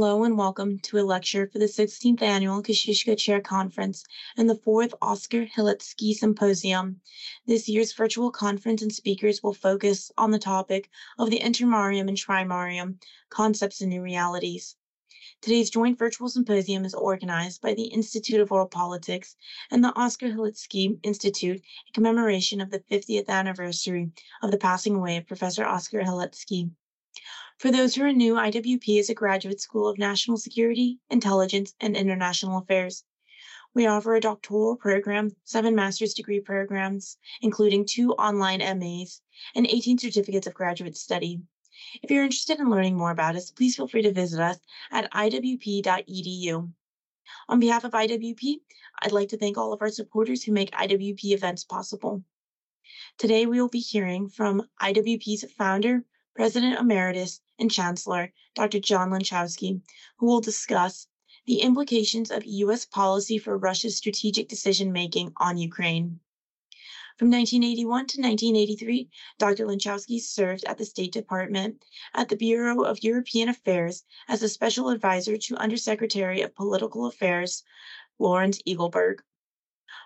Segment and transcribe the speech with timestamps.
[0.00, 4.02] Hello and welcome to a lecture for the 16th Annual Kosciuszko Chair Conference
[4.34, 7.02] and the 4th Oskar Halecki Symposium.
[7.46, 10.88] This year's virtual conference and speakers will focus on the topic
[11.18, 14.74] of the Intermarium and Trimarium, Concepts and New Realities.
[15.42, 19.36] Today's joint virtual symposium is organized by the Institute of World Politics
[19.70, 24.12] and the Oskar Halecki Institute in commemoration of the 50th anniversary
[24.42, 26.70] of the passing away of Professor Oskar Halecki.
[27.60, 31.94] For those who are new, IWP is a graduate school of national security, intelligence, and
[31.94, 33.04] international affairs.
[33.74, 39.20] We offer a doctoral program, seven master's degree programs, including two online MAs,
[39.54, 41.42] and 18 certificates of graduate study.
[42.02, 44.58] If you're interested in learning more about us, please feel free to visit us
[44.90, 46.72] at iwp.edu.
[47.50, 48.54] On behalf of IWP,
[49.02, 52.24] I'd like to thank all of our supporters who make IWP events possible.
[53.18, 58.80] Today, we will be hearing from IWP's founder, President Emeritus and Chancellor, Dr.
[58.80, 59.82] John Lenczowski,
[60.18, 61.08] who will discuss
[61.46, 62.84] the implications of U.S.
[62.84, 66.20] policy for Russia's strategic decision making on Ukraine.
[67.16, 69.66] From 1981 to 1983, Dr.
[69.66, 74.88] Lenczowski served at the State Department at the Bureau of European Affairs as a special
[74.88, 77.62] advisor to Undersecretary of Political Affairs
[78.18, 79.18] Lawrence Eagleburg.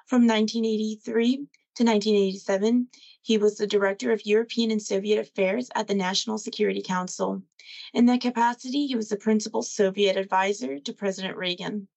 [0.06, 2.89] From 1983 to 1987,
[3.25, 7.41] he was the Director of European and Soviet Affairs at the National Security Council.
[7.94, 11.89] In that capacity, he was the principal Soviet advisor to President Reagan.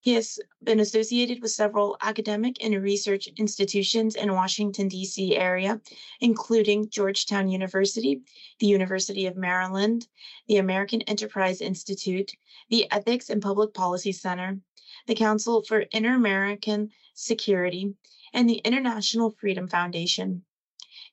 [0.00, 5.36] He has been associated with several academic and research institutions in Washington, D.C.
[5.36, 5.80] area,
[6.20, 8.22] including Georgetown University,
[8.58, 10.08] the University of Maryland,
[10.48, 12.32] the American Enterprise Institute,
[12.68, 14.58] the Ethics and Public Policy Center,
[15.06, 17.94] the Council for Inter-American Security,
[18.32, 20.44] and the International Freedom Foundation.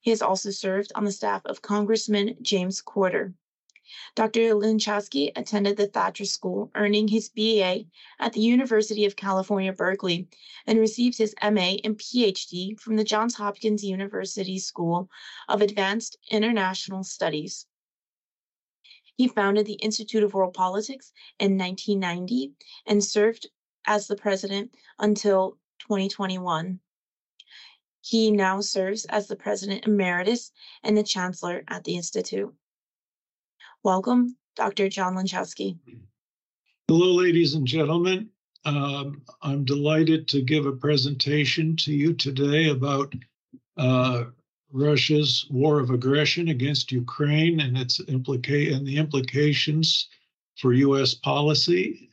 [0.01, 3.33] He has also served on the staff of Congressman James Courter.
[4.13, 4.53] Dr.
[4.53, 7.85] Lenczowski attended the Thacher School, earning his BA
[8.19, 10.27] at the University of California, Berkeley,
[10.67, 15.09] and received his MA and PhD from the Johns Hopkins University School
[15.47, 17.65] of Advanced International Studies.
[19.15, 22.53] He founded the Institute of World Politics in 1990
[22.85, 23.47] and served
[23.85, 26.79] as the president until 2021.
[28.01, 30.51] He now serves as the president emeritus
[30.83, 32.53] and the chancellor at the Institute.
[33.83, 34.89] Welcome, Dr.
[34.89, 35.77] John Lenczowski.
[36.87, 38.29] Hello, ladies and gentlemen.
[38.65, 43.13] Um, I'm delighted to give a presentation to you today about
[43.77, 44.25] uh,
[44.71, 50.09] Russia's war of aggression against Ukraine and its implica- and the implications
[50.57, 51.13] for U.S.
[51.13, 52.09] policy.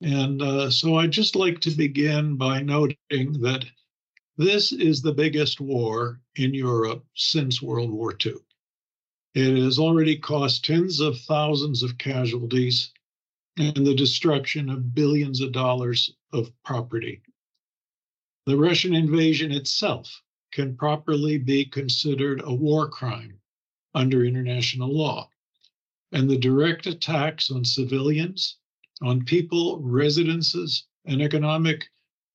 [0.00, 3.64] And uh, so I'd just like to begin by noting that
[4.36, 8.34] this is the biggest war in Europe since World War II.
[9.34, 12.92] It has already cost tens of thousands of casualties
[13.56, 17.22] and the destruction of billions of dollars of property.
[18.46, 20.22] The Russian invasion itself
[20.52, 23.40] can properly be considered a war crime
[23.94, 25.30] under international law.
[26.10, 28.56] And the direct attacks on civilians,
[29.00, 31.88] on people, residences, and economic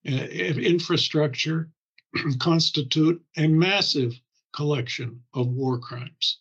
[0.07, 1.69] uh, infrastructure
[2.39, 4.19] constitute a massive
[4.53, 6.39] collection of war crimes.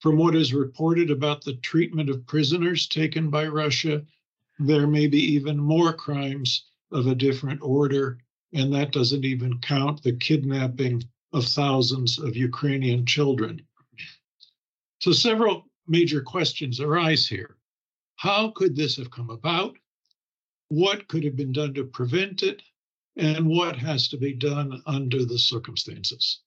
[0.00, 4.04] From what is reported about the treatment of prisoners taken by Russia,
[4.58, 8.18] there may be even more crimes of a different order,
[8.52, 11.02] and that doesn't even count the kidnapping
[11.32, 13.62] of thousands of Ukrainian children.
[15.00, 17.56] So, several major questions arise here.
[18.16, 19.76] How could this have come about?
[20.68, 22.62] What could have been done to prevent it?
[23.16, 26.40] And what has to be done under the circumstances.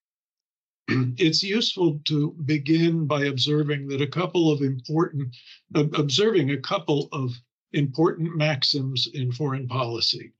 [0.88, 5.35] it's useful to begin by observing that a couple of important,
[5.73, 7.31] observing a couple of
[7.72, 10.34] important maxims in foreign policy,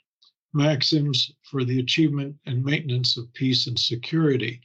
[0.54, 4.62] maxims for the achievement and maintenance of peace and security.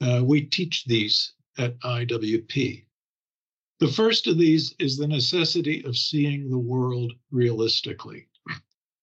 [0.00, 2.84] Uh, we teach these at IWP.
[3.78, 8.28] The first of these is the necessity of seeing the world realistically.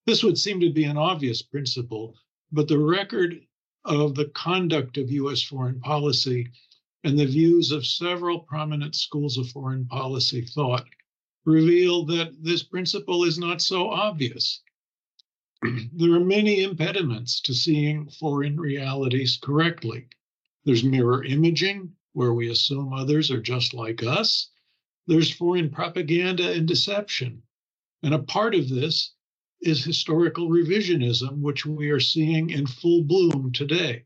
[0.10, 2.18] This would seem to be an obvious principle,
[2.52, 3.46] but the record
[3.86, 6.48] of the conduct of US foreign policy
[7.04, 10.88] and the views of several prominent schools of foreign policy thought
[11.46, 14.64] reveal that this principle is not so obvious.
[15.94, 20.08] there are many impediments to seeing foreign realities correctly.
[20.66, 24.50] There's mirror imaging, where we assume others are just like us.
[25.06, 27.44] There's foreign propaganda and deception.
[28.02, 29.14] And a part of this
[29.62, 34.06] is historical revisionism, which we are seeing in full bloom today.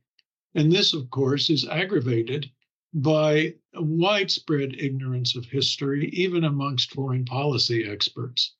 [0.55, 2.49] And this, of course, is aggravated
[2.93, 8.55] by widespread ignorance of history, even amongst foreign policy experts.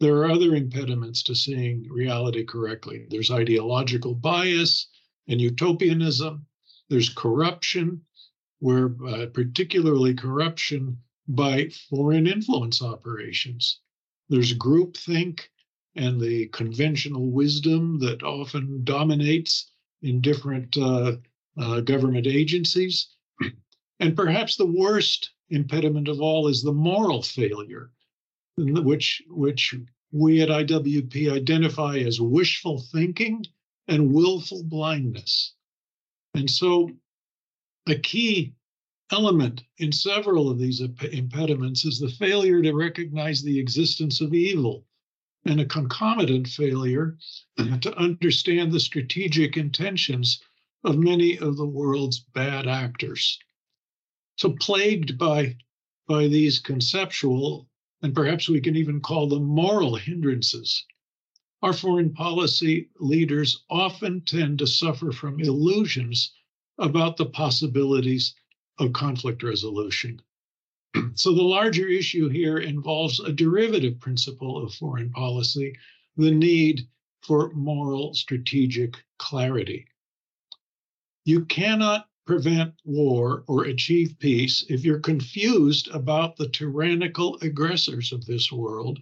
[0.00, 3.06] There are other impediments to seeing reality correctly.
[3.08, 4.88] There's ideological bias
[5.28, 6.46] and utopianism.
[6.88, 8.02] There's corruption,
[8.58, 10.98] where uh, particularly corruption
[11.28, 13.80] by foreign influence operations.
[14.28, 15.40] There's groupthink
[15.96, 19.70] and the conventional wisdom that often dominates
[20.02, 21.16] in different uh,
[21.58, 23.08] uh, government agencies.
[23.98, 27.90] And perhaps the worst impediment of all is the moral failure,
[28.58, 29.74] which, which
[30.12, 33.44] we at IWP identify as wishful thinking
[33.88, 35.54] and willful blindness.
[36.34, 36.90] And so,
[37.88, 38.54] a key
[39.12, 44.84] element in several of these impediments is the failure to recognize the existence of evil
[45.48, 47.16] and a concomitant failure
[47.58, 47.78] mm-hmm.
[47.78, 50.40] to understand the strategic intentions
[50.84, 53.38] of many of the world's bad actors.
[54.36, 55.56] So, plagued by,
[56.06, 57.68] by these conceptual,
[58.02, 60.84] and perhaps we can even call them moral hindrances,
[61.62, 66.32] our foreign policy leaders often tend to suffer from illusions
[66.78, 68.34] about the possibilities
[68.78, 70.20] of conflict resolution.
[71.14, 75.76] So, the larger issue here involves a derivative principle of foreign policy
[76.16, 76.88] the need
[77.22, 79.86] for moral strategic clarity.
[81.24, 88.26] You cannot prevent war or achieve peace if you're confused about the tyrannical aggressors of
[88.26, 88.98] this world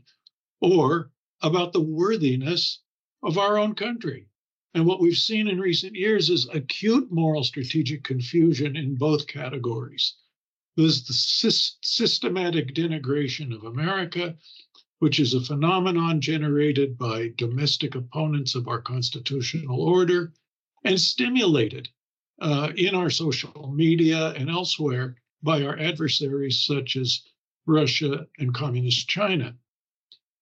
[0.61, 1.11] or
[1.43, 2.81] about the worthiness
[3.23, 4.27] of our own country.
[4.75, 10.15] And what we've seen in recent years is acute moral strategic confusion in both categories.
[10.77, 14.37] There's the systematic denigration of America,
[14.99, 20.33] which is a phenomenon generated by domestic opponents of our constitutional order
[20.83, 21.89] and stimulated
[22.41, 27.23] uh, in our social media and elsewhere by our adversaries such as
[27.67, 29.57] Russia and Communist China.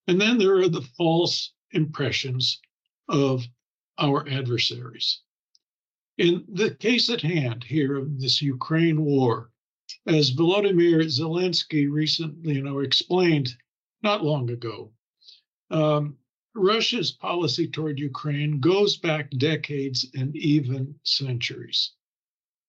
[0.07, 2.61] And then there are the false impressions
[3.09, 3.47] of
[3.99, 5.21] our adversaries.
[6.19, 9.52] In the case at hand here of this Ukraine war,
[10.07, 13.57] as Volodymyr Zelensky recently, you know, explained
[14.03, 14.93] not long ago,
[15.71, 16.17] um,
[16.55, 21.93] Russia's policy toward Ukraine goes back decades and even centuries.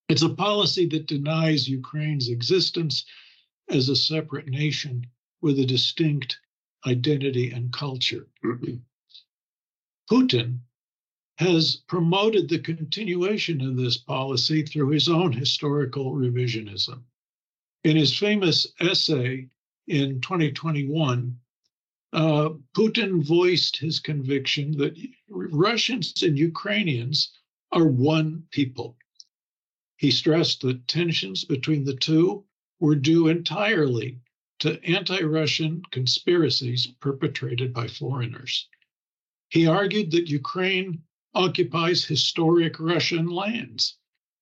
[0.10, 3.06] It's a policy that denies Ukraine's existence
[3.70, 5.06] as a separate nation
[5.42, 6.40] with a distinct
[6.86, 8.28] identity and culture.
[10.12, 10.60] Putin
[11.38, 17.04] has promoted the continuation of this policy through his own historical revisionism.
[17.84, 19.50] In his famous essay
[19.88, 21.38] in 2021,
[22.14, 24.98] uh, Putin voiced his conviction that
[25.28, 27.38] Russians and Ukrainians
[27.74, 28.98] are one people.
[29.98, 32.46] He stressed that tensions between the two
[32.80, 34.22] were due entirely
[34.60, 38.70] to anti Russian conspiracies perpetrated by foreigners.
[39.50, 41.04] He argued that Ukraine
[41.34, 43.98] occupies historic Russian lands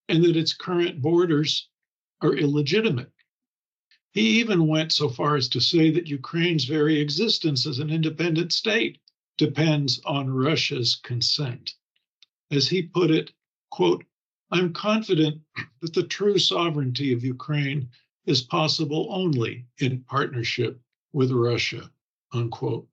[0.07, 1.69] and that its current borders
[2.21, 3.11] are illegitimate.
[4.13, 8.51] He even went so far as to say that Ukraine's very existence as an independent
[8.51, 8.99] state
[9.37, 11.75] depends on Russia's consent.
[12.51, 13.31] As he put it,
[13.69, 14.03] quote,
[14.51, 15.41] I'm confident
[15.79, 17.89] that the true sovereignty of Ukraine
[18.25, 20.81] is possible only in partnership
[21.13, 21.89] with Russia,
[22.33, 22.87] unquote.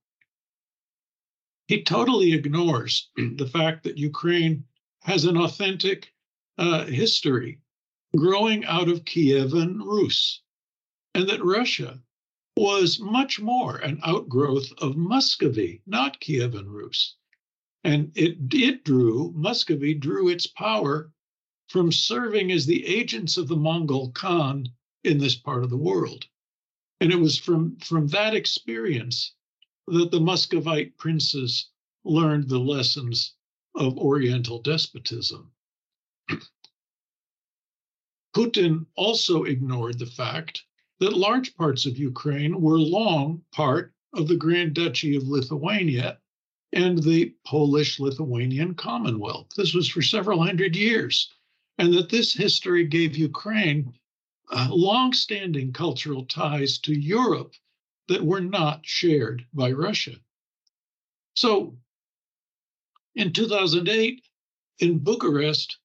[1.67, 4.65] He totally ignores the fact that Ukraine
[5.03, 6.15] has an authentic
[6.59, 7.61] uh, history
[8.17, 10.43] growing out of Kievan Rus,
[11.15, 12.01] and that Russia
[12.57, 17.15] was much more an outgrowth of Muscovy, not Kievan Rus.
[17.85, 21.13] And it, it drew, Muscovy drew its power
[21.69, 24.69] from serving as the agents of the Mongol Khan
[25.05, 26.27] in this part of the world.
[27.01, 29.35] And it was from, from that experience
[29.87, 31.69] that the Muscovite princes
[32.05, 33.35] learned the lessons
[33.75, 35.53] of Oriental despotism.
[38.35, 40.65] Putin also ignored the fact
[41.01, 46.19] that large parts of Ukraine were long part of the Grand Duchy of Lithuania
[46.73, 49.49] and the Polish Lithuanian Commonwealth.
[49.57, 51.33] This was for several hundred years,
[51.79, 53.95] and that this history gave Ukraine
[54.51, 57.55] uh, long-standing cultural ties to Europe
[58.09, 60.17] that were not shared by Russia.
[61.35, 61.77] So
[63.15, 64.23] in 2008,
[64.81, 65.79] in Bucharest,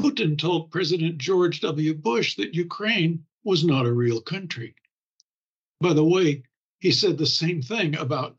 [0.00, 1.94] Putin told President George W.
[1.94, 4.74] Bush that Ukraine was not a real country.
[5.80, 6.42] By the way,
[6.80, 8.36] he said the same thing about,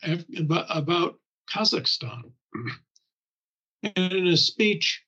[0.69, 1.19] about
[1.49, 2.31] Kazakhstan.
[3.95, 5.03] And in a speech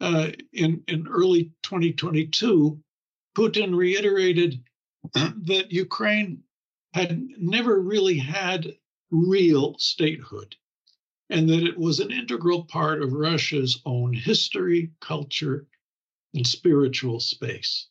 [0.00, 2.80] uh, in, in early 2022,
[3.36, 4.62] Putin reiterated
[5.14, 6.42] that Ukraine
[6.94, 8.76] had never really had
[9.10, 10.56] real statehood
[11.30, 15.66] and that it was an integral part of Russia's own history, culture,
[16.34, 17.88] and spiritual space.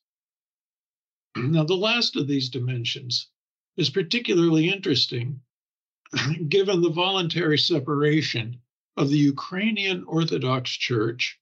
[1.52, 3.28] Now, the last of these dimensions
[3.76, 5.42] is particularly interesting
[6.50, 8.60] given the voluntary separation
[8.96, 11.40] of the Ukrainian Orthodox Church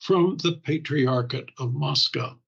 [0.00, 2.38] from the Patriarchate of Moscow,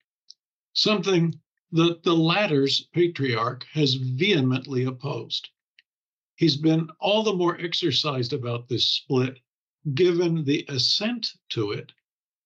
[0.73, 1.33] something
[1.71, 5.49] that the latter's patriarch has vehemently opposed.
[6.35, 9.39] He's been all the more exercised about this split
[9.95, 11.91] given the assent to it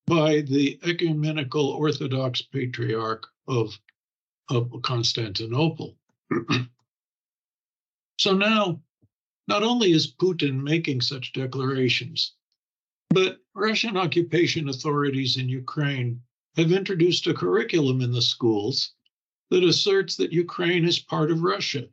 [0.06, 3.80] by the ecumenical Orthodox Patriarch of,
[4.50, 5.98] of Constantinople.
[8.18, 8.82] so now,
[9.48, 12.34] not only is Putin making such declarations,
[13.10, 16.22] but Russian occupation authorities in Ukraine
[16.58, 18.94] have introduced a curriculum in the schools
[19.50, 21.88] that asserts that Ukraine is part of Russia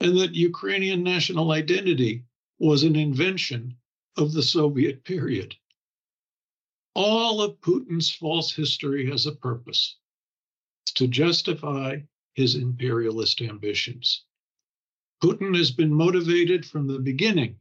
[0.00, 2.24] and that Ukrainian national identity
[2.58, 3.76] was an invention
[4.16, 5.54] of the Soviet period.
[6.94, 9.96] All of Putin's false history has a purpose
[10.84, 11.98] to justify
[12.34, 14.24] his imperialist ambitions.
[15.22, 17.56] Putin has been motivated from the beginning,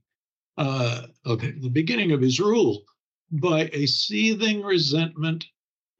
[0.57, 2.83] uh, okay, the beginning of his rule,
[3.31, 5.45] by a seething resentment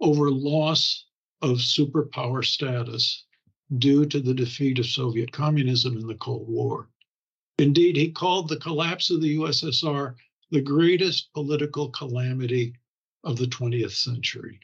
[0.02, 1.06] over loss
[1.42, 3.26] of superpower status
[3.78, 6.90] due to the defeat of Soviet communism in the Cold War.
[7.58, 10.16] Indeed, he called the collapse of the USSR
[10.52, 12.76] the greatest political calamity
[13.24, 14.60] of the 20th century.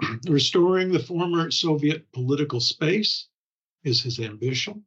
[0.28, 3.26] Restoring the former Soviet political space
[3.82, 4.84] is his ambition.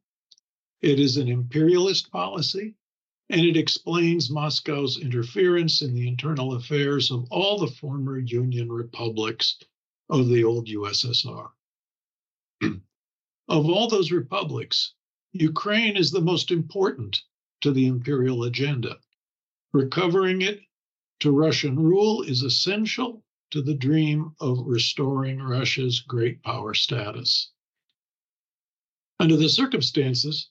[0.80, 2.74] It is an imperialist policy,
[3.28, 9.58] and it explains Moscow's interference in the internal affairs of all the former Union republics
[10.08, 11.50] of the old USSR.
[12.62, 12.80] of
[13.48, 14.94] all those republics,
[15.32, 17.22] Ukraine is the most important
[17.60, 18.98] to the imperial agenda.
[19.72, 20.60] Recovering it
[21.20, 27.50] to Russian rule is essential to the dream of restoring Russia's great power status.
[29.20, 30.48] Under the circumstances,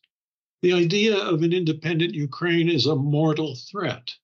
[0.62, 4.16] the idea of an independent Ukraine is a mortal threat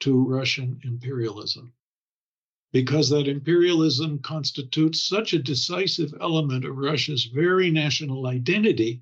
[0.00, 1.72] to Russian imperialism
[2.72, 9.00] because that imperialism constitutes such a decisive element of Russia's very national identity,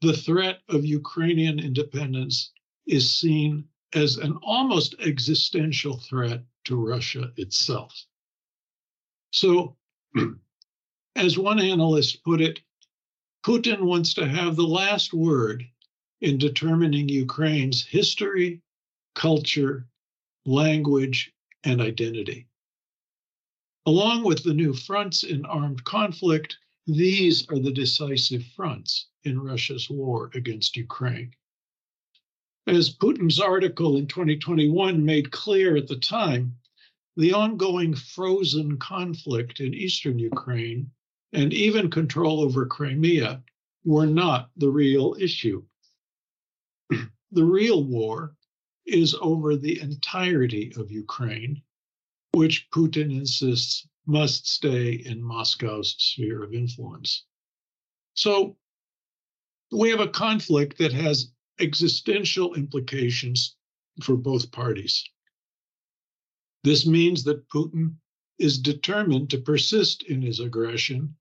[0.00, 2.50] the threat of Ukrainian independence
[2.86, 7.94] is seen as an almost existential threat to Russia itself.
[9.32, 9.76] So,
[11.16, 12.60] as one analyst put it,
[13.44, 15.64] Putin wants to have the last word
[16.20, 18.60] in determining Ukraine's history,
[19.14, 19.88] culture,
[20.44, 21.32] language,
[21.64, 22.46] and identity.
[23.86, 29.88] Along with the new fronts in armed conflict, these are the decisive fronts in Russia's
[29.88, 31.34] war against Ukraine.
[32.66, 36.56] As Putin's article in 2021 made clear at the time,
[37.16, 40.90] the ongoing frozen conflict in eastern Ukraine
[41.32, 43.42] and even control over Crimea
[43.84, 45.64] were not the real issue.
[47.32, 48.36] the real war
[48.86, 51.62] is over the entirety of Ukraine,
[52.32, 57.24] which Putin insists must stay in Moscow's sphere of influence.
[58.14, 58.56] So
[59.72, 63.56] we have a conflict that has existential implications
[64.02, 65.04] for both parties.
[66.64, 67.94] This means that Putin
[68.38, 71.14] is determined to persist in his aggression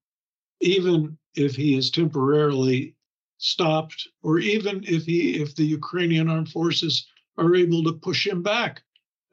[0.61, 2.95] even if he is temporarily
[3.37, 8.43] stopped, or even if he if the Ukrainian armed forces are able to push him
[8.43, 8.81] back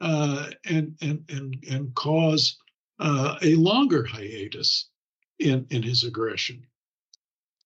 [0.01, 2.57] uh, and and and and cause
[2.99, 4.89] uh, a longer hiatus
[5.39, 6.65] in in his aggression.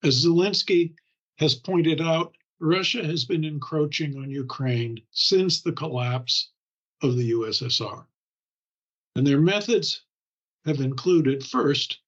[0.02, 0.94] As Zelensky
[1.38, 6.52] has pointed out, Russia has been encroaching on Ukraine since the collapse
[7.02, 8.06] of the USSR,
[9.16, 10.04] and their methods
[10.64, 11.98] have included first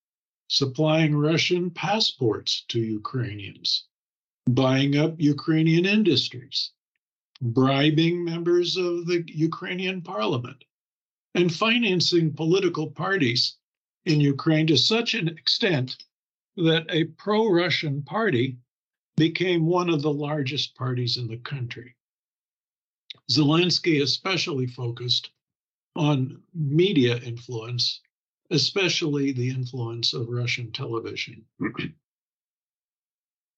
[0.49, 3.87] supplying Russian passports to Ukrainians,
[4.49, 6.71] buying up Ukrainian industries,
[7.43, 10.63] bribing members of the Ukrainian parliament,
[11.35, 13.57] and financing political parties
[14.05, 15.97] in Ukraine to such an extent
[16.57, 18.59] that a pro Russian party
[19.17, 21.97] became one of the largest parties in the country.
[23.31, 25.31] Zelensky especially focused
[25.97, 28.01] on media influence
[28.51, 31.45] especially the influence of Russian television.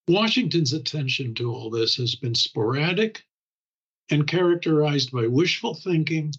[0.08, 3.24] Washington's attention to all this has been sporadic
[4.10, 6.32] and characterized by wishful thinking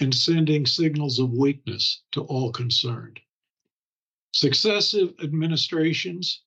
[0.00, 3.18] and sending signals of weakness to all concerned.
[4.34, 6.42] Successive administrations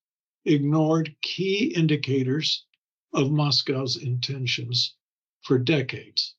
[0.46, 2.66] ignored key indicators
[3.14, 4.96] of Moscow's intentions
[5.42, 6.36] for decades.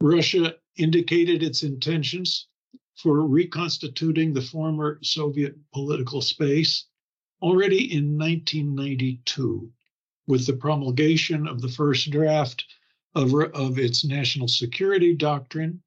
[0.00, 2.46] Russia indicated its intentions
[2.96, 6.86] for reconstituting the former Soviet political space
[7.42, 9.72] already in 1992
[10.26, 12.64] with the promulgation of the first draft
[13.14, 15.82] of, of its national security doctrine,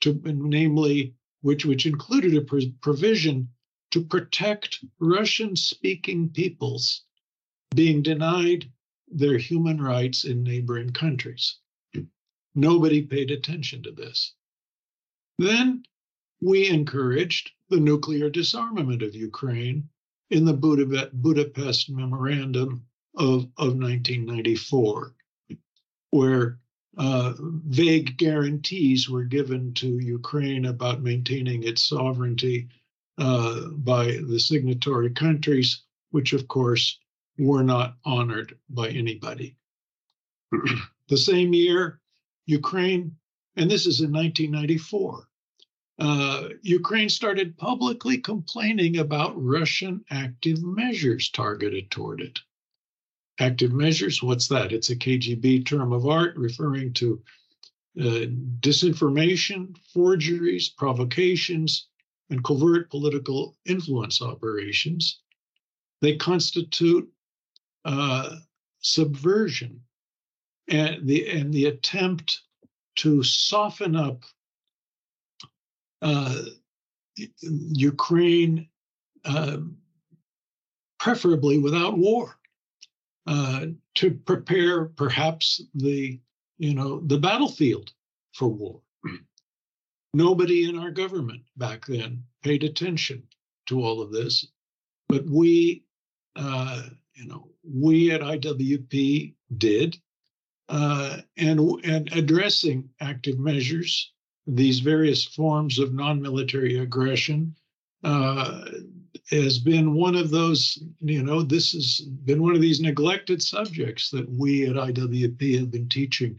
[0.00, 3.48] to, namely, which, which included a provision
[3.90, 7.02] to protect Russian speaking peoples
[7.74, 8.70] being denied
[9.08, 11.56] their human rights in neighboring countries.
[12.54, 14.34] Nobody paid attention to this.
[15.38, 15.84] Then
[16.40, 19.88] we encouraged the nuclear disarmament of Ukraine
[20.30, 20.54] in the
[21.12, 25.14] Budapest Memorandum of, of 1994,
[26.10, 26.58] where
[26.96, 32.68] uh, vague guarantees were given to Ukraine about maintaining its sovereignty
[33.18, 36.98] uh, by the signatory countries, which of course
[37.38, 39.56] were not honored by anybody.
[41.08, 42.00] the same year,
[42.46, 43.16] Ukraine,
[43.56, 45.28] and this is in 1994,
[45.98, 52.38] uh, Ukraine started publicly complaining about Russian active measures targeted toward it.
[53.38, 54.72] Active measures, what's that?
[54.72, 57.22] It's a KGB term of art referring to
[57.98, 58.26] uh,
[58.60, 61.88] disinformation, forgeries, provocations,
[62.30, 65.20] and covert political influence operations.
[66.02, 67.08] They constitute
[67.84, 68.36] uh,
[68.80, 69.80] subversion
[70.68, 72.42] and the and the attempt
[72.96, 74.24] to soften up
[76.02, 76.42] uh,
[77.40, 78.68] Ukraine,
[79.24, 79.58] uh,
[80.98, 82.38] preferably without war,
[83.26, 86.20] uh, to prepare perhaps the
[86.58, 87.92] you know the battlefield
[88.32, 88.80] for war.
[90.14, 93.22] Nobody in our government back then paid attention
[93.66, 94.46] to all of this,
[95.08, 95.84] but we,
[96.36, 96.82] uh,
[97.14, 99.98] you know, we at IWP did,
[100.68, 104.12] uh, and and addressing active measures
[104.46, 107.54] these various forms of non-military aggression
[108.04, 108.64] uh,
[109.30, 114.10] has been one of those, you know, this has been one of these neglected subjects
[114.10, 116.38] that we at IWP have been teaching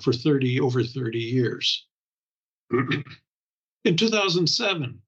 [0.00, 1.86] for 30, over 30 years.
[3.84, 5.02] In 2007,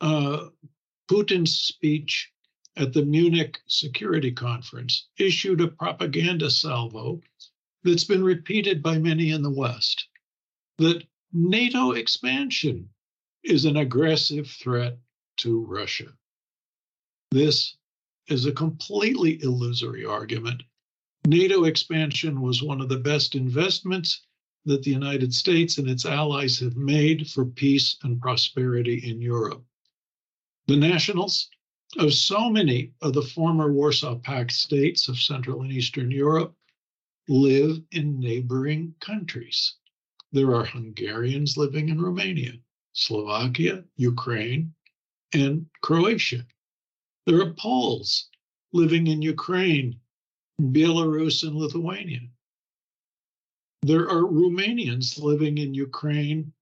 [0.00, 0.48] uh,
[1.10, 2.32] Putin's speech
[2.76, 7.20] at the Munich Security Conference issued a propaganda salvo
[7.82, 10.08] that's been repeated by many in the West
[10.78, 12.88] that NATO expansion
[13.44, 14.98] is an aggressive threat
[15.38, 16.12] to Russia.
[17.30, 17.76] This
[18.28, 20.62] is a completely illusory argument.
[21.26, 24.26] NATO expansion was one of the best investments
[24.64, 29.64] that the United States and its allies have made for peace and prosperity in Europe.
[30.66, 31.48] The nationals
[31.98, 36.54] of so many of the former Warsaw Pact states of Central and Eastern Europe
[37.28, 39.76] live in neighboring countries.
[40.32, 42.52] There are Hungarians living in Romania,
[42.92, 44.74] Slovakia, Ukraine,
[45.32, 46.46] and Croatia.
[47.26, 48.28] There are Poles
[48.72, 49.98] living in Ukraine,
[50.60, 52.20] Belarus, and Lithuania.
[53.82, 56.52] There are Romanians living in Ukraine,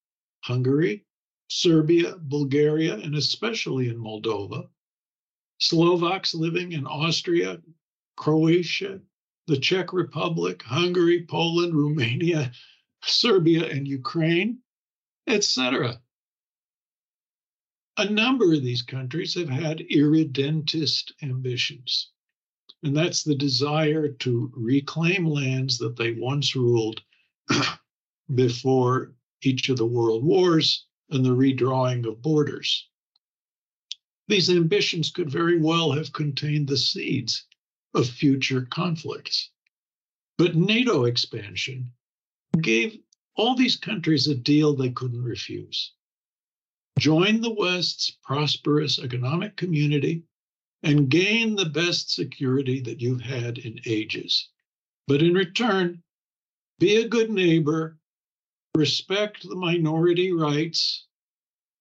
[0.44, 1.04] Hungary,
[1.48, 4.70] Serbia, Bulgaria, and especially in Moldova.
[5.59, 7.61] Slovaks living in Austria,
[8.16, 9.02] Croatia,
[9.48, 12.52] the Czech Republic, Hungary, Poland, Romania,
[13.04, 14.62] Serbia and Ukraine,
[15.26, 16.00] etc.
[17.96, 22.12] A number of these countries have had irredentist ambitions,
[22.85, 27.02] and that's the desire to reclaim lands that they once ruled
[28.34, 32.88] before each of the world wars and the redrawing of borders.
[34.28, 37.46] These ambitions could very well have contained the seeds
[37.94, 39.50] of future conflicts.
[40.37, 41.92] But NATO expansion
[42.61, 42.98] gave
[43.34, 45.92] all these countries a deal they couldn't refuse.
[46.98, 50.24] Join the West's prosperous economic community
[50.82, 54.48] and gain the best security that you've had in ages.
[55.06, 56.02] But in return,
[56.78, 57.98] be a good neighbor,
[58.74, 61.06] respect the minority rights,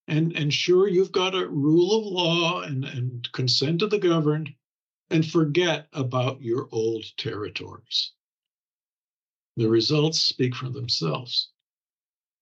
[0.08, 4.50] and ensure you've got a rule of law and, and consent of the governed,
[5.10, 8.14] and forget about your old territories.
[9.58, 11.50] The results speak for themselves.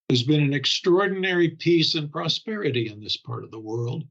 [0.08, 4.04] There's been an extraordinary peace and prosperity in this part of the world.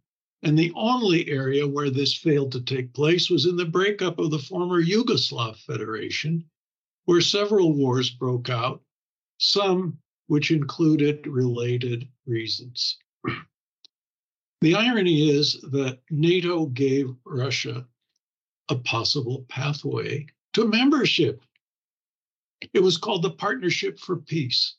[0.43, 4.31] And the only area where this failed to take place was in the breakup of
[4.31, 6.45] the former Yugoslav Federation,
[7.05, 8.83] where several wars broke out,
[9.39, 12.99] some which included related reasons.
[14.61, 17.87] The irony is that NATO gave Russia
[18.71, 21.45] a possible pathway to membership.
[22.73, 24.77] It was called the Partnership for Peace.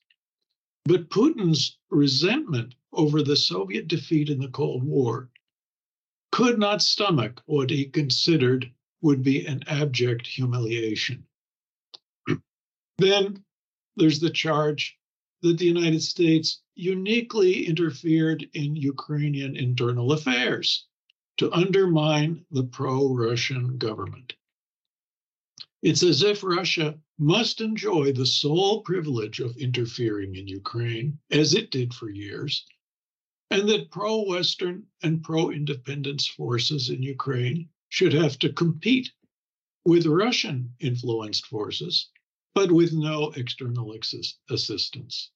[0.85, 5.29] But Putin's resentment over the Soviet defeat in the Cold War
[6.31, 11.27] could not stomach what he considered would be an abject humiliation.
[12.97, 13.43] Then
[13.95, 14.97] there's the charge
[15.41, 20.85] that the United States uniquely interfered in Ukrainian internal affairs
[21.37, 24.33] to undermine the pro Russian government.
[25.81, 31.71] It's as if Russia must enjoy the sole privilege of interfering in Ukraine, as it
[31.71, 32.65] did for years,
[33.51, 39.11] and that pro Western and pro independence forces in Ukraine should have to compete
[39.85, 42.09] with Russian influenced forces,
[42.55, 43.93] but with no external
[44.49, 45.29] assistance.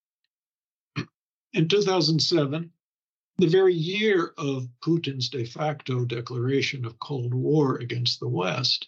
[1.54, 2.72] In 2007,
[3.38, 8.88] the very year of Putin's de facto declaration of Cold War against the West,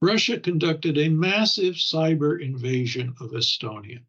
[0.00, 4.00] Russia conducted a massive cyber invasion of Estonia.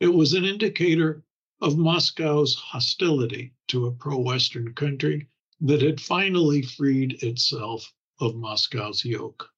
[0.00, 1.24] It was an indicator
[1.60, 5.28] of Moscow's hostility to a pro Western country
[5.60, 9.50] that had finally freed itself of Moscow's yoke.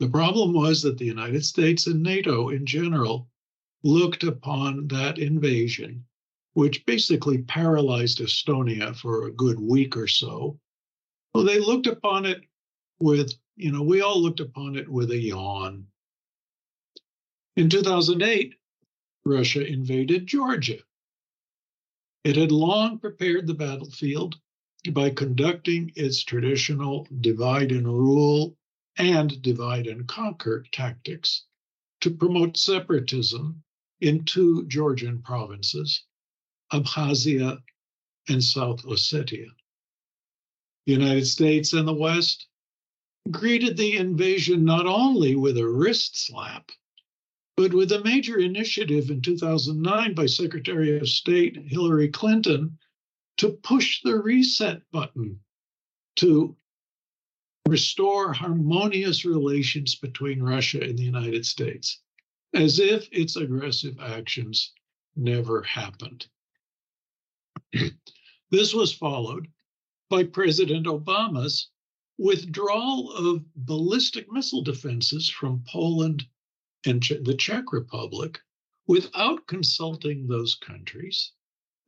[0.00, 3.30] The problem was that the United States and NATO in general
[3.84, 6.04] looked upon that invasion,
[6.54, 10.58] which basically paralyzed Estonia for a good week or so.
[11.32, 12.42] Well, they looked upon it
[12.98, 15.86] with, you know, we all looked upon it with a yawn.
[17.56, 18.54] In 2008,
[19.24, 20.78] Russia invaded Georgia.
[22.24, 24.40] It had long prepared the battlefield
[24.90, 28.56] by conducting its traditional divide and rule
[28.98, 31.44] and divide and conquer tactics
[32.00, 33.62] to promote separatism
[34.00, 36.04] in two Georgian provinces,
[36.72, 37.62] Abkhazia
[38.28, 39.48] and South Ossetia.
[40.86, 42.46] The United States and the West
[43.30, 46.70] greeted the invasion not only with a wrist slap,
[47.56, 52.78] but with a major initiative in 2009 by Secretary of State Hillary Clinton
[53.38, 55.40] to push the reset button
[56.16, 56.56] to
[57.68, 62.00] restore harmonious relations between Russia and the United States,
[62.52, 64.72] as if its aggressive actions
[65.16, 66.26] never happened.
[68.50, 69.48] this was followed
[70.10, 71.70] by President Obama's
[72.18, 76.24] withdrawal of ballistic missile defenses from Poland
[76.86, 78.40] and the Czech Republic
[78.86, 81.32] without consulting those countries.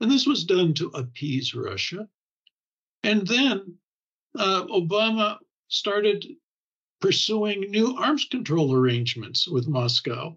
[0.00, 2.08] And this was done to appease Russia.
[3.04, 3.78] And then
[4.38, 6.26] uh, Obama started
[7.00, 10.36] pursuing new arms control arrangements with Moscow,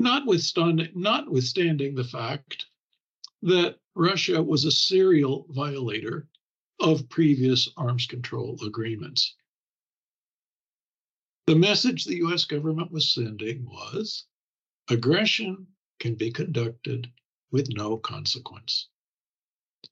[0.00, 2.66] notwithstanding, notwithstanding the fact
[3.42, 6.28] that Russia was a serial violator
[6.80, 9.34] of previous arms control agreements.
[11.46, 14.26] The message the US government was sending was
[14.88, 15.66] aggression
[15.98, 17.10] can be conducted
[17.50, 18.88] with no consequence.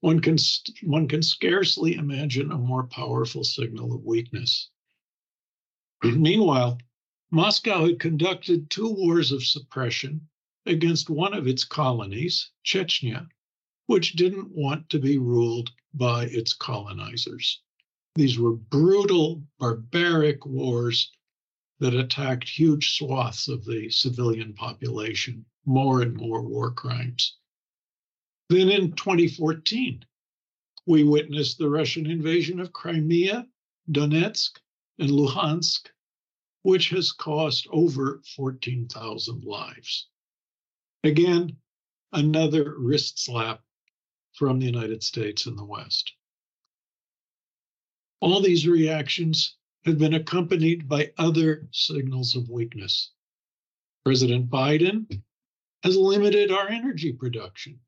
[0.01, 0.37] One can,
[0.83, 4.69] one can scarcely imagine a more powerful signal of weakness.
[6.03, 6.81] Meanwhile,
[7.31, 10.29] Moscow had conducted two wars of suppression
[10.65, 13.29] against one of its colonies, Chechnya,
[13.87, 17.61] which didn't want to be ruled by its colonizers.
[18.17, 21.13] These were brutal, barbaric wars
[21.79, 27.37] that attacked huge swaths of the civilian population, more and more war crimes.
[28.49, 30.05] Then in 2014,
[30.87, 33.47] we witnessed the Russian invasion of Crimea,
[33.91, 34.59] Donetsk,
[34.99, 35.89] and Luhansk,
[36.63, 40.09] which has cost over 14,000 lives.
[41.03, 41.57] Again,
[42.13, 43.63] another wrist slap
[44.35, 46.13] from the United States and the West.
[48.21, 53.13] All these reactions have been accompanied by other signals of weakness.
[54.05, 55.23] President Biden
[55.83, 57.81] has limited our energy production,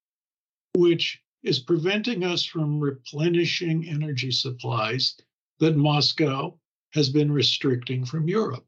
[0.79, 5.17] which is preventing us from replenishing energy supplies
[5.59, 6.57] that Moscow
[6.93, 8.67] has been restricting from Europe.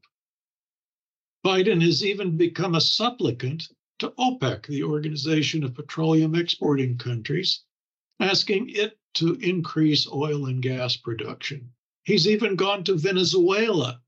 [1.45, 3.67] Biden has even become a supplicant
[3.99, 7.63] to OPEC, the Organization of Petroleum Exporting Countries,
[8.19, 11.71] asking it to increase oil and gas production.
[12.03, 14.01] He's even gone to Venezuela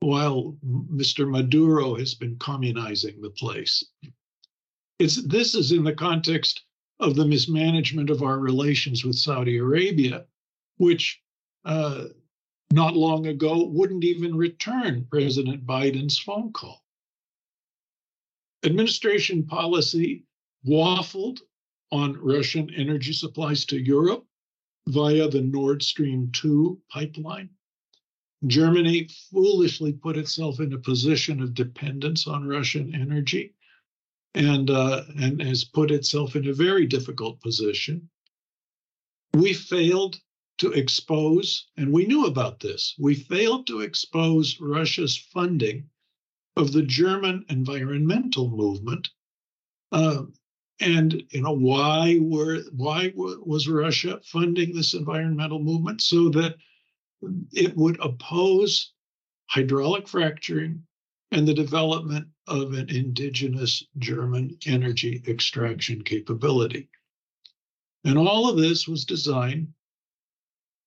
[0.00, 1.28] while Mr.
[1.28, 3.84] Maduro has been communizing the place.
[4.98, 6.64] It's, this is in the context
[7.00, 10.26] of the mismanagement of our relations with Saudi Arabia,
[10.78, 11.22] which
[11.64, 12.06] uh,
[12.72, 16.84] not long ago wouldn't even return President Biden's phone call.
[18.64, 20.24] Administration policy
[20.66, 21.38] waffled
[21.92, 24.26] on Russian energy supplies to Europe
[24.88, 27.50] via the Nord Stream 2 pipeline.
[28.46, 33.54] Germany foolishly put itself in a position of dependence on Russian energy
[34.34, 38.08] and, uh, and has put itself in a very difficult position.
[39.34, 40.20] We failed
[40.58, 45.88] to expose, and we knew about this, we failed to expose Russia's funding
[46.56, 49.08] of the German environmental movement.
[49.92, 50.24] Uh,
[50.80, 56.56] and you know why were why was Russia funding this environmental movement so that
[57.52, 58.92] it would oppose
[59.46, 60.82] hydraulic fracturing
[61.30, 66.88] and the development of an indigenous German energy extraction capability.
[68.04, 69.74] And all of this was designed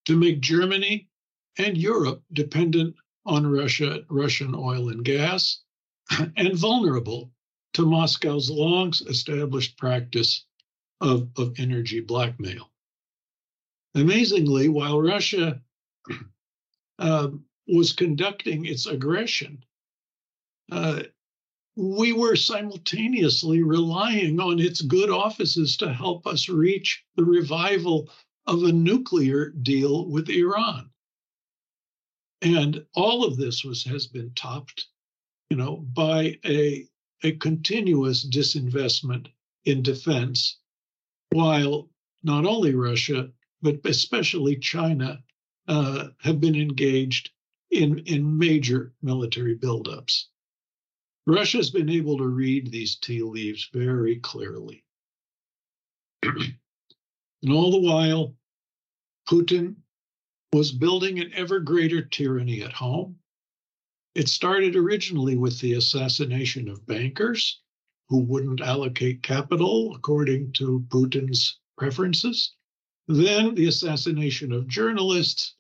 [0.05, 1.09] to make Germany
[1.57, 5.61] and Europe dependent on Russia, Russian oil and gas,
[6.35, 7.31] and vulnerable
[7.73, 10.45] to Moscow's long established practice
[10.99, 12.71] of, of energy blackmail.
[13.95, 15.61] Amazingly, while Russia
[16.99, 17.29] uh,
[17.67, 19.63] was conducting its aggression,
[20.71, 21.03] uh,
[21.75, 28.09] we were simultaneously relying on its good offices to help us reach the revival
[28.47, 30.89] of a nuclear deal with Iran.
[32.41, 34.87] And all of this was has been topped,
[35.49, 36.87] you know, by a,
[37.23, 39.27] a continuous disinvestment
[39.65, 40.57] in defense,
[41.31, 41.89] while
[42.23, 43.29] not only Russia,
[43.61, 45.23] but especially China
[45.67, 47.29] uh, have been engaged
[47.69, 50.25] in, in major military buildups.
[51.31, 54.83] Russia's been able to read these tea leaves very clearly.
[56.23, 58.35] and all the while,
[59.29, 59.77] Putin
[60.51, 63.17] was building an ever greater tyranny at home.
[64.13, 67.61] It started originally with the assassination of bankers
[68.09, 72.55] who wouldn't allocate capital according to Putin's preferences.
[73.07, 75.55] Then the assassination of journalists,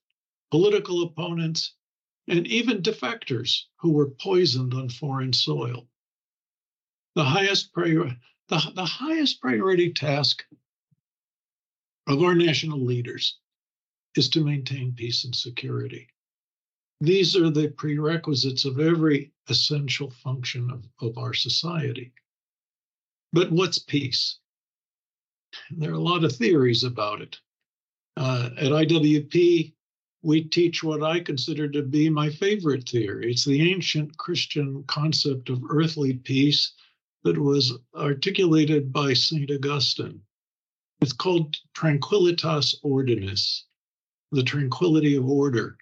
[0.51, 1.75] political opponents,
[2.27, 5.87] and even defectors who were poisoned on foreign soil.
[7.15, 8.15] The highest, the,
[8.47, 10.43] the highest priority task
[12.07, 13.37] of our national leaders
[14.15, 16.07] is to maintain peace and security.
[16.99, 22.13] These are the prerequisites of every essential function of, of our society.
[23.33, 24.37] But what's peace?
[25.71, 27.39] There are a lot of theories about it.
[28.17, 29.73] Uh, at IWP,
[30.23, 33.31] we teach what I consider to be my favorite theory.
[33.31, 36.73] It's the ancient Christian concept of earthly peace
[37.23, 39.49] that was articulated by St.
[39.49, 40.21] Augustine.
[41.01, 43.63] It's called tranquillitas ordinis,
[44.31, 45.77] the tranquility of order.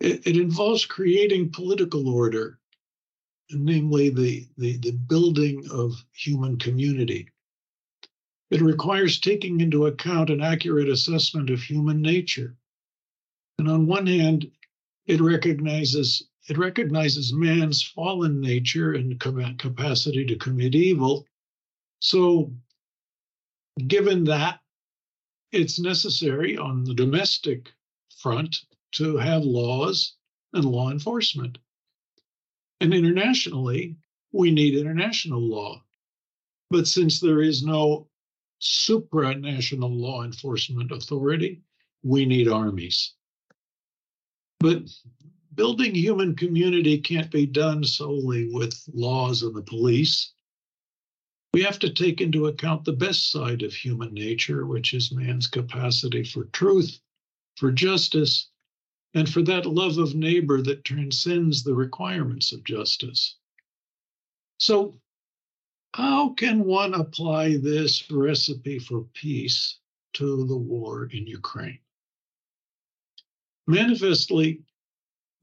[0.00, 2.60] It, it involves creating political order,
[3.50, 7.28] namely the, the, the building of human community.
[8.50, 12.56] It requires taking into account an accurate assessment of human nature.
[13.58, 14.50] And on one hand,
[15.06, 21.26] it recognizes it recognizes man's fallen nature and capacity to commit evil.
[22.00, 22.54] So,
[23.86, 24.60] given that,
[25.52, 27.70] it's necessary on the domestic
[28.16, 30.14] front to have laws
[30.54, 31.58] and law enforcement.
[32.80, 33.96] And internationally,
[34.32, 35.84] we need international law.
[36.70, 38.08] But since there is no
[38.60, 41.60] supranational law enforcement authority,
[42.02, 43.14] we need armies.
[44.60, 44.82] But
[45.54, 50.32] building human community can't be done solely with laws and the police
[51.54, 55.46] we have to take into account the best side of human nature, which is man's
[55.46, 57.00] capacity for truth,
[57.56, 58.50] for justice,
[59.14, 63.36] and for that love of neighbor that transcends the requirements of justice.
[64.58, 65.00] So,
[65.94, 69.78] how can one apply this recipe for peace
[70.12, 71.80] to the war in Ukraine?
[73.68, 74.62] Manifestly,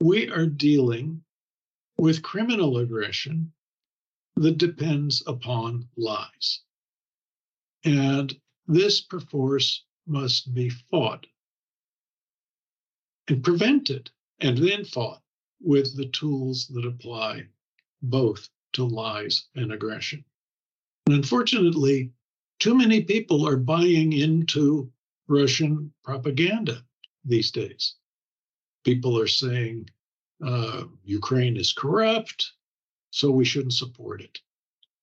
[0.02, 1.24] we are dealing
[2.00, 3.54] with criminal aggression
[4.36, 6.62] that depends upon lies.
[7.84, 8.36] And
[8.66, 11.28] this perforce must be fought
[13.28, 14.10] and prevented
[14.40, 15.22] and then fought
[15.62, 17.48] with the tools that apply
[18.02, 20.26] both to lies and aggression.
[21.06, 22.12] And unfortunately,
[22.58, 24.92] too many people are buying into
[25.28, 26.84] Russian propaganda
[27.24, 27.98] these days.
[28.86, 29.90] People are saying
[30.46, 32.54] uh, Ukraine is corrupt,
[33.10, 34.40] so we shouldn't support it.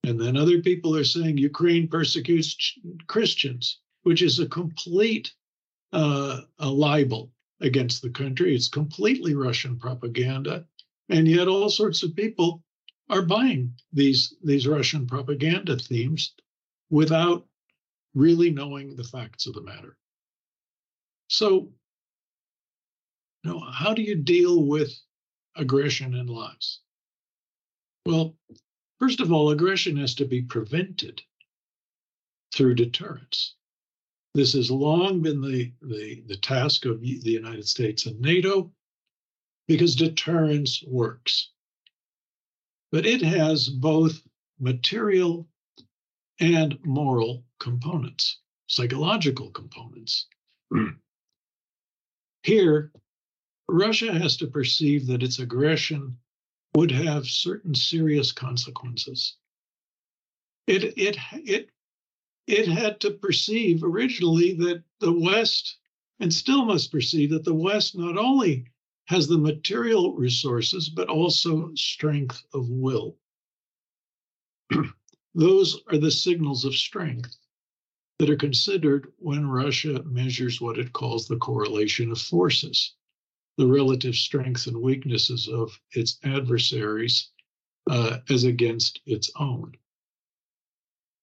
[0.04, 5.32] And then other people are saying Ukraine persecutes Christians, which is a complete
[5.92, 8.54] uh, a libel against the country.
[8.54, 10.66] It's completely Russian propaganda,
[11.08, 12.64] and yet all sorts of people
[13.08, 16.34] are buying these these Russian propaganda themes
[16.90, 17.46] without
[18.14, 19.96] really knowing the facts of the matter.
[21.28, 21.72] So,
[23.42, 24.92] you know, how do you deal with
[25.56, 26.80] aggression in lives?
[28.06, 28.36] Well,
[28.98, 31.22] first of all, aggression has to be prevented
[32.54, 33.54] through deterrence.
[34.34, 38.72] This has long been the, the, the task of the United States and NATO
[39.68, 41.50] because deterrence works.
[42.90, 44.22] But it has both
[44.58, 45.48] material
[46.40, 50.26] and moral components, psychological components.
[52.42, 52.92] Here,
[53.72, 56.18] Russia has to perceive that its aggression
[56.74, 59.36] would have certain serious consequences.
[60.66, 61.70] It, it, it,
[62.46, 65.78] it had to perceive originally that the West,
[66.20, 68.66] and still must perceive that the West not only
[69.06, 73.16] has the material resources, but also strength of will.
[75.34, 77.38] Those are the signals of strength
[78.18, 82.94] that are considered when Russia measures what it calls the correlation of forces,
[83.58, 87.30] the relative strengths and weaknesses of its adversaries
[87.90, 89.72] uh, as against its own.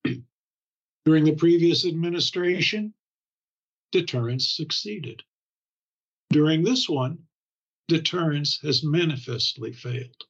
[1.05, 2.93] During the previous administration,
[3.91, 5.23] deterrence succeeded.
[6.29, 7.27] During this one,
[7.87, 10.25] deterrence has manifestly failed.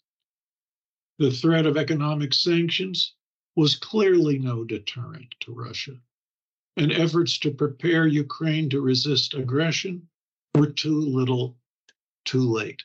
[1.17, 3.13] The threat of economic sanctions
[3.57, 5.99] was clearly no deterrent to Russia,
[6.77, 10.07] and efforts to prepare Ukraine to resist aggression
[10.55, 11.58] were too little,
[12.29, 12.83] too late.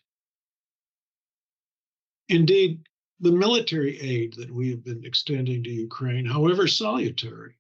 [2.31, 2.81] Indeed,
[3.21, 7.59] the military aid that we have been extending to Ukraine, however salutary,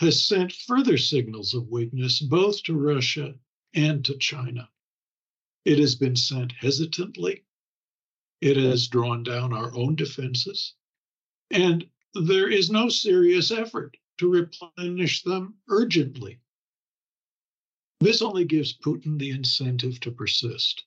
[0.00, 3.34] has sent further signals of weakness both to Russia
[3.72, 4.68] and to China.
[5.64, 7.46] It has been sent hesitantly.
[8.42, 10.74] It has drawn down our own defenses.
[11.50, 16.38] And there is no serious effort to replenish them urgently.
[18.02, 20.82] This only gives Putin the incentive to persist.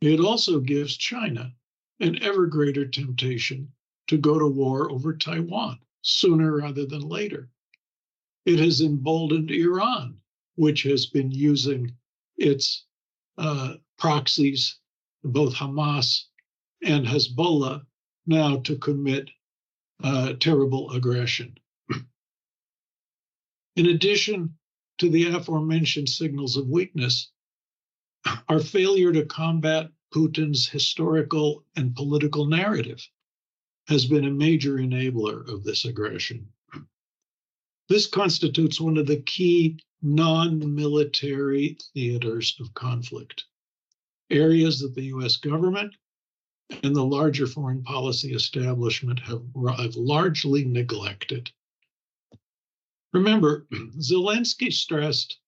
[0.00, 1.54] It also gives China
[2.00, 3.72] an ever greater temptation
[4.08, 7.48] to go to war over Taiwan sooner rather than later.
[8.44, 10.20] It has emboldened Iran,
[10.56, 11.94] which has been using
[12.36, 12.86] its
[13.38, 14.80] uh, proxies,
[15.22, 16.24] both Hamas
[16.82, 17.86] and Hezbollah,
[18.26, 19.30] now to commit
[20.02, 21.56] uh, terrible aggression.
[23.76, 24.56] In addition
[25.00, 27.30] to the aforementioned signals of weakness,
[28.50, 33.00] our failure to combat Putin's historical and political narrative
[33.88, 36.46] has been a major enabler of this aggression.
[37.88, 43.44] This constitutes one of the key non military theaters of conflict,
[44.28, 45.94] areas that the US government
[46.82, 49.42] and the larger foreign policy establishment have,
[49.78, 51.50] have largely neglected.
[53.12, 53.66] Remember,
[53.98, 55.38] Zelensky stressed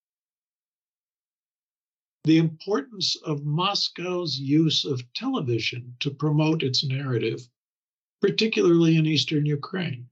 [2.24, 7.48] the importance of Moscow's use of television to promote its narrative,
[8.20, 10.08] particularly in eastern Ukraine.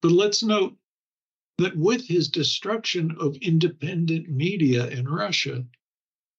[0.00, 0.76] But let's note
[1.58, 5.66] that with his destruction of independent media in Russia,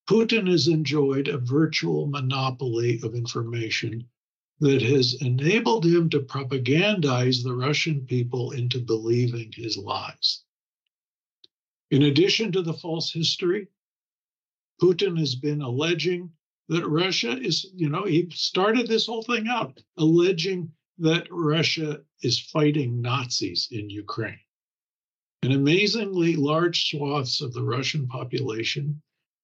[0.07, 4.09] Putin has enjoyed a virtual monopoly of information
[4.59, 10.43] that has enabled him to propagandize the Russian people into believing his lies.
[11.91, 13.67] In addition to the false history,
[14.81, 16.31] Putin has been alleging
[16.67, 22.39] that Russia is, you know, he started this whole thing out alleging that Russia is
[22.39, 24.39] fighting Nazis in Ukraine.
[25.41, 29.01] And amazingly large swaths of the Russian population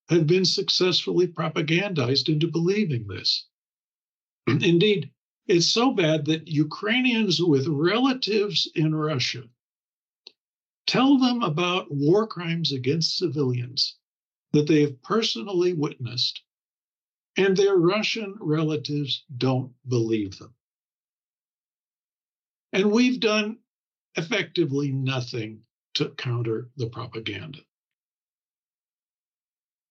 [0.09, 3.47] have been successfully propagandized into believing this.
[4.47, 5.11] Indeed,
[5.47, 9.43] it's so bad that Ukrainians with relatives in Russia
[10.87, 13.97] tell them about war crimes against civilians
[14.53, 16.41] that they have personally witnessed,
[17.37, 20.53] and their Russian relatives don't believe them.
[22.71, 23.59] And we've done
[24.15, 25.61] effectively nothing
[25.95, 27.59] to counter the propaganda.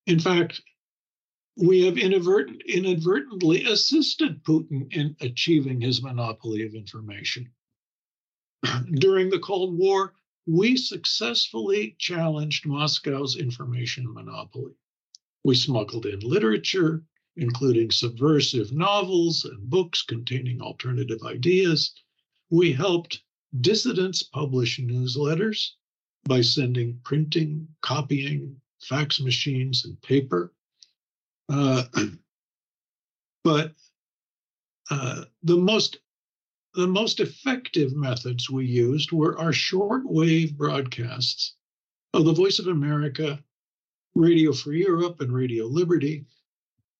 [0.06, 0.62] In fact,
[1.56, 7.48] we have inadvertent, inadvertently assisted Putin in achieving his monopoly of information.
[8.94, 10.14] During the Cold War,
[10.46, 14.72] we successfully challenged Moscow's information monopoly.
[15.44, 17.04] We smuggled in literature,
[17.36, 21.94] including subversive novels and books containing alternative ideas.
[22.50, 23.22] We helped
[23.60, 25.70] dissidents publish newsletters
[26.24, 30.52] by sending printing, copying, fax machines, and paper.
[31.48, 31.84] Uh,
[33.44, 33.72] but
[34.90, 35.98] uh, the most
[36.74, 41.54] the most effective methods we used were our shortwave broadcasts
[42.12, 43.42] of the Voice of America
[44.14, 46.24] Radio Free Europe and Radio Liberty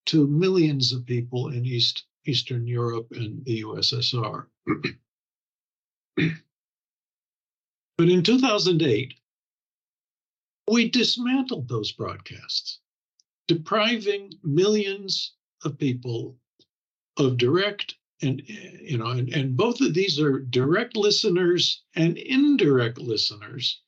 [0.07, 4.47] to millions of people in East Eastern Europe and the USSR.
[6.16, 9.14] but in 2008,
[10.70, 12.80] we dismantled those broadcasts,
[13.49, 15.34] depriving millions
[15.64, 16.36] of people
[17.16, 22.99] of direct and you know and, and both of these are direct listeners and indirect
[22.99, 23.80] listeners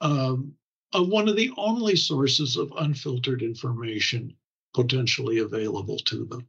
[0.00, 0.54] um,
[0.92, 4.34] of one of the only sources of unfiltered information
[4.74, 6.46] potentially available to them.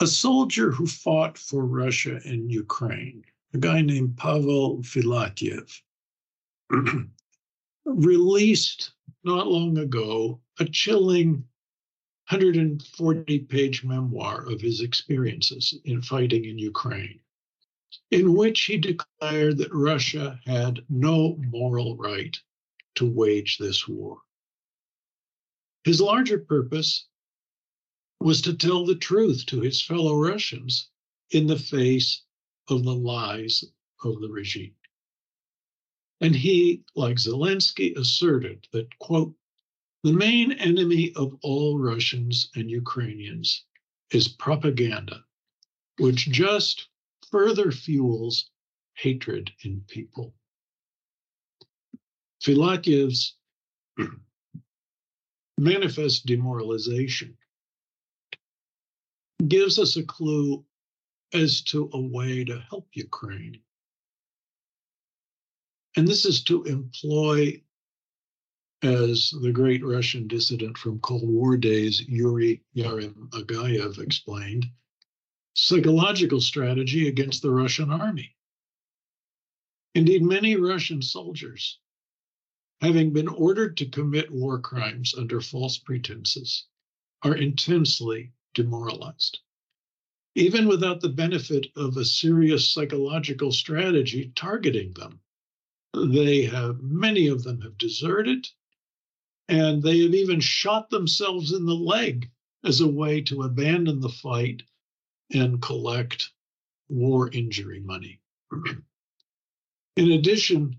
[0.00, 5.70] A soldier who fought for Russia in Ukraine, a guy named Pavel Filatyev,
[7.96, 8.92] released
[9.24, 11.44] not long ago a chilling
[12.28, 17.20] 140 page memoir of his experiences in fighting in Ukraine,
[18.10, 22.38] in which he declared that Russia had no moral right
[22.94, 24.18] to wage this war.
[25.84, 27.06] His larger purpose
[28.20, 30.88] was to tell the truth to his fellow Russians
[31.30, 32.22] in the face
[32.68, 33.64] of the lies
[34.04, 34.74] of the regime.
[36.20, 39.34] And he, like Zelensky, asserted that, quote,
[40.02, 43.64] the main enemy of all Russians and Ukrainians
[44.12, 45.24] is propaganda,
[45.98, 46.88] which just
[47.30, 48.50] further fuels
[48.94, 50.34] hatred in people.
[52.42, 53.36] Filatyev's
[55.58, 57.36] manifest demoralization
[59.46, 60.64] gives us a clue
[61.32, 63.60] as to a way to help Ukraine.
[65.96, 67.62] And this is to employ
[68.82, 74.66] as the great Russian dissident from Cold War days, Yuri Yarim Agayev, explained,
[75.54, 78.36] psychological strategy against the Russian army.
[79.94, 81.78] Indeed, many Russian soldiers,
[82.80, 86.66] having been ordered to commit war crimes under false pretenses,
[87.22, 89.40] are intensely demoralized.
[90.36, 95.20] Even without the benefit of a serious psychological strategy targeting them,
[95.94, 98.48] they have, many of them have deserted
[99.48, 102.30] and they have even shot themselves in the leg
[102.64, 104.62] as a way to abandon the fight
[105.32, 106.30] and collect
[106.88, 108.20] war injury money.
[109.96, 110.76] in addition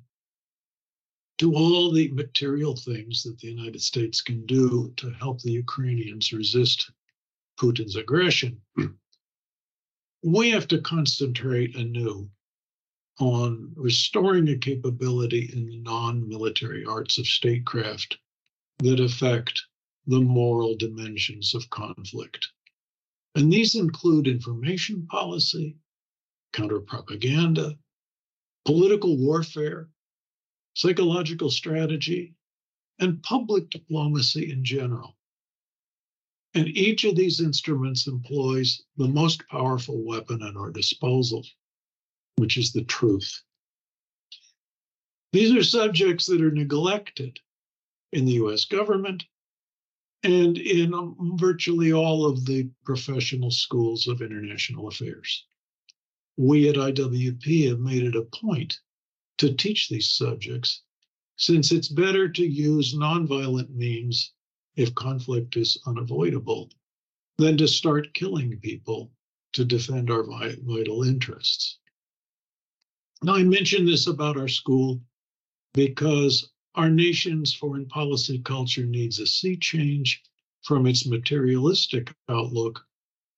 [1.37, 6.31] to all the material things that the United States can do to help the Ukrainians
[6.31, 6.91] resist
[7.59, 8.61] Putin's aggression,
[10.23, 12.29] we have to concentrate anew
[13.19, 18.17] on restoring a capability in the non military arts of statecraft
[18.79, 19.61] that affect
[20.07, 22.47] the moral dimensions of conflict.
[23.35, 25.77] And these include information policy,
[26.53, 27.77] counter propaganda,
[28.65, 29.89] political warfare,
[30.73, 32.33] psychological strategy,
[32.99, 35.17] and public diplomacy in general.
[36.53, 41.45] And each of these instruments employs the most powerful weapon at our disposal,
[42.37, 43.41] which is the truth.
[45.33, 47.39] These are subjects that are neglected
[48.11, 49.23] in the US government
[50.23, 55.45] and in um, virtually all of the professional schools of international affairs.
[56.37, 58.79] We at IWP have made it a point
[59.39, 60.83] to teach these subjects
[61.37, 64.33] since it's better to use nonviolent means
[64.75, 66.69] if conflict is unavoidable
[67.37, 69.11] than to start killing people
[69.53, 71.79] to defend our vital interests.
[73.23, 74.99] Now, I mention this about our school
[75.73, 80.23] because our nation's foreign policy culture needs a sea change
[80.63, 82.83] from its materialistic outlook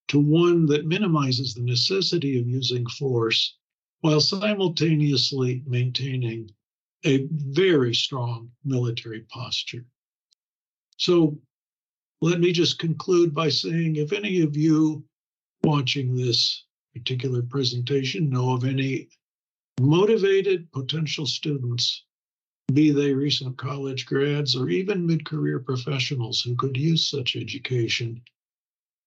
[0.07, 3.57] to one that minimizes the necessity of using force
[4.01, 6.49] while simultaneously maintaining
[7.05, 9.86] a very strong military posture.
[10.97, 11.38] So
[12.21, 15.03] let me just conclude by saying if any of you
[15.63, 16.63] watching this
[16.93, 19.09] particular presentation know of any
[19.80, 22.05] motivated potential students
[22.74, 28.21] be they recent college grads or even mid career professionals who could use such education,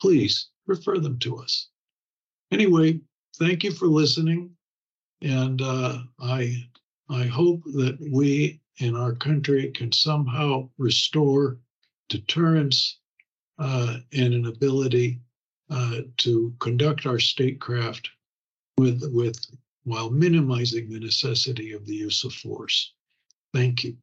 [0.00, 1.68] please refer them to us.
[2.52, 3.00] Anyway,
[3.38, 4.50] thank you for listening.
[5.22, 6.56] And uh, I,
[7.08, 11.58] I hope that we in our country can somehow restore
[12.08, 12.98] deterrence
[13.58, 15.20] uh, and an ability
[15.70, 18.10] uh, to conduct our statecraft
[18.78, 19.40] with, with
[19.86, 22.92] while minimizing the necessity of the use of force.
[23.54, 23.96] Thank you.